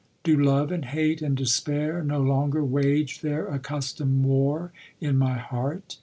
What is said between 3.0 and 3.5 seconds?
their